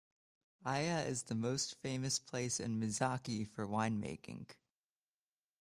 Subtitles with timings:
[0.65, 4.47] Aya is the most famous place in Miyazaki for wine making.